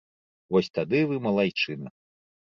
[0.55, 1.95] Вось тады вы малайчына.